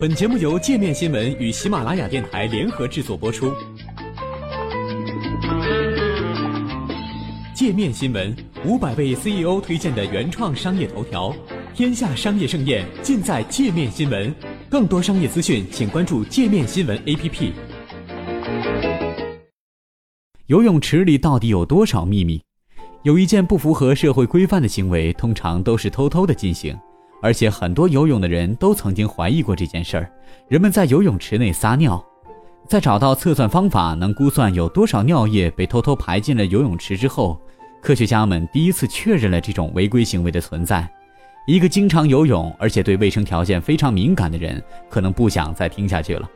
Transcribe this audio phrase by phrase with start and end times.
[0.00, 3.52] 本节目由界面新闻与喜马拉雅电台联合制作播出。
[7.52, 8.32] 界面新闻
[8.64, 11.34] 五百位 CEO 推荐的原创商业头条，
[11.74, 14.32] 天下商业盛宴尽在界面新闻。
[14.70, 17.50] 更多商业资讯，请关注界面新闻 APP。
[20.46, 22.40] 游泳池里到底有多少秘密？
[23.02, 26.78] 有一件不符合社会规范的行为，通常都是偷偷的进行。
[27.20, 30.10] 而且很多游泳的人都曾经怀疑过这件事儿：
[30.48, 32.02] 人们在游泳池内撒尿，
[32.68, 37.40] 在找到测算方法能估算有多少尿液被偷偷排进了游泳池之后，
[37.82, 40.88] 科学家们第一次确认了这种违规行为的存在。
[41.46, 46.28] 一个经常游泳而且对卫生条件非常敏感的人，可能不想再听下去了。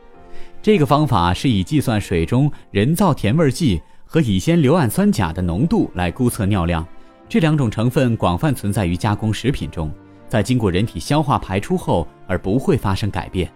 [0.61, 6.85] 这个方法是以计算水中人造甜味剂和乙酰硫胺酸钾的浓度来估测尿量，
[7.29, 9.91] 这两种成分广泛存在于加工食品中。
[10.33, 13.47] 在经过人体消化排出后，而不会发生改变。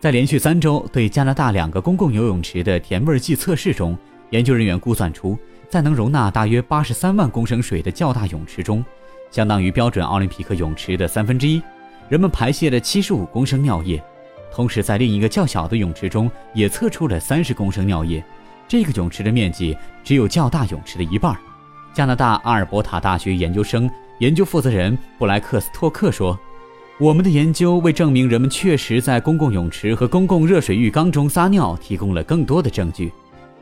[0.00, 3.94] 在连续三周对加拿大两个公共游泳池的甜味剂测试中，
[4.30, 5.36] 研究人员估算出，
[5.68, 8.82] 在能容纳大约八十三万公升水的较大泳池中，
[9.30, 11.60] 相当于标准奥林匹克泳池的三分之一，
[12.08, 14.02] 人们排泄了七十五公升尿液。
[14.50, 18.24] 同时，在另一个较小的泳池中也测出了三十公升尿液，
[18.66, 21.36] 这个泳池的面积只有较大泳池的一半。
[21.92, 23.86] 加拿大阿尔伯塔大学研究生。
[24.18, 26.38] 研究负责人布莱克斯托克说
[26.98, 33.12] ：“我们的研究为证明人们确实在公共泳池和公共热水浴缸中撒尿提供了更多的证据。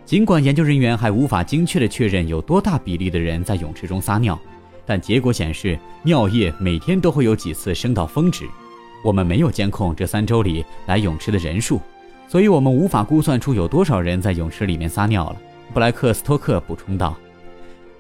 [0.05, 4.39] 尽管研究人员还无法精确地确认有多大比例的人在泳池中撒尿，
[4.87, 8.45] 但结果显示尿液每天都会有几次升到峰值。
[9.05, 11.81] 我们没有监控这三周里来泳池的人数，
[12.29, 15.37] 所以我们无法估算出有多少人在泳池里面撒尿了。”
[15.75, 17.17] 布莱克斯托克补充道。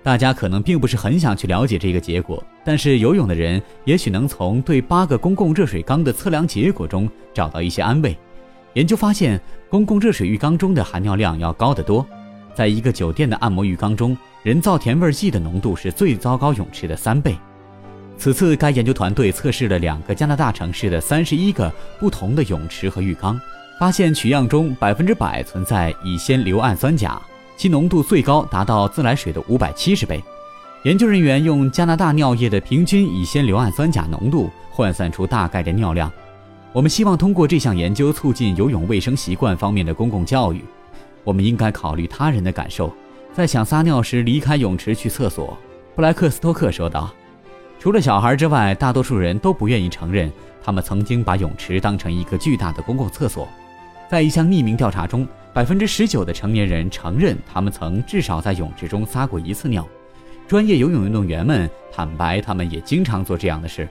[0.05, 8.15] 大家可能并不是很想去了解这个结果，但是游泳的人也许能从对八个公共热水缸的测量结果中找到一些安慰。
[8.75, 12.07] 研究发现，公共热水浴缸中的含尿量要高得多。
[12.53, 17.35] 在一个酒店的按摩浴缸中，人造甜味剂的浓度是最糟糕泳池的三倍。
[18.19, 23.41] 此次，该研究团队测试了两个加拿大城市的三十一个不同的泳池和浴缸，
[23.81, 27.21] 发现取样中百分之百存在乙酰硫氨酸钾。
[27.57, 30.23] 其浓度最高达到自来水的五百七十倍。
[30.83, 36.13] 研究人员用加拿大尿液的平均乙酰硫胺酸钾浓度换算出大概的尿量。
[36.73, 40.63] 我们希望通过这项研究促进游泳卫生习惯方面的公共教育。
[41.23, 42.93] 我们应该考虑他人的感受，
[43.33, 45.57] 在想撒尿时离开泳池去厕所。
[45.95, 47.11] 布莱克斯托克说道。
[47.81, 50.31] 除了小孩之外，大多数人都不愿意承认
[50.63, 53.49] 他们曾经把泳池当成一个巨大的公共厕所。
[54.11, 55.27] 在一项匿名调查中。
[55.55, 59.89] 百分之十九的成年人承认，他们曾至少在泳池中撒过一次尿。
[60.49, 63.89] 专业游泳运动员们坦白，他们也经常做这样的事。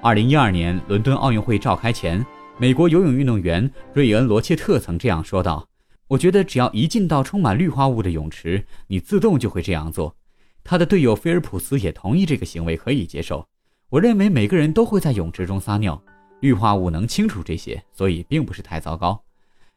[0.00, 2.24] 二零一二年伦敦奥运会召开前，
[2.56, 5.68] 美国游泳运动员瑞恩·罗切特曾这样说道
[6.08, 10.16] ：“我觉得只要一进到充满氯化物的泳池，你自动就会这样做。”
[10.64, 13.46] 他的队友菲尔普斯也同意这个行为可以接受。
[13.90, 16.02] 我认为每个人都会在泳池中撒尿，
[16.40, 19.22] 氯化物能清除这些，所以并不是太糟糕。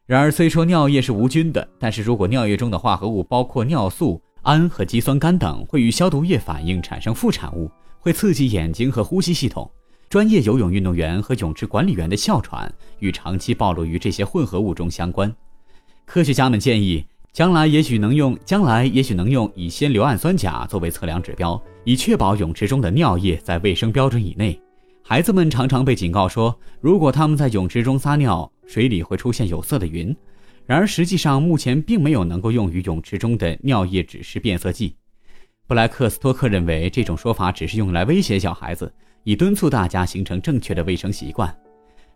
[0.07, 9.67] 然而，虽说尿液是无菌的，但是如果尿液中的化合物包括尿素、氨和肌酸酐等，会与消毒液反应产生副产物，会刺激眼睛和呼吸系统。
[10.07, 15.33] 专业游泳运动员和泳池管理员的哮喘与长期暴露于这些混合物中相关。
[16.05, 24.61] 科学家们建议，将来也许能用将来也许能用乙酰硫氨酸钾作为测量指标，以确保泳池中的尿液在卫生标准以内。
[25.01, 30.15] 孩子们常常被警告说，如果他们在泳池中撒尿，水里会出现有色的云，
[30.65, 34.95] 然而实际上目前并没有能够用于泳池中的尿液指示变色剂。
[35.67, 38.93] 布莱克斯托克认为这种说法只是用来威胁小孩子，
[39.23, 41.55] 以敦促大家形成正确的卫生习惯。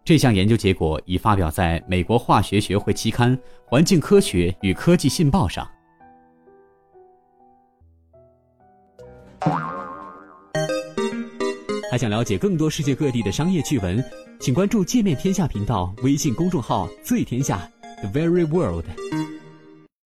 [0.05, 5.67] 这项研究结果已发表在美国化学学会期刊《环境科学与科技信报》上。
[11.91, 14.03] 还想了解更多世界各地的商业趣闻？
[14.39, 17.69] 请关注“界面天下”频道微信公众号“最天下
[18.01, 18.85] ”，The Very World。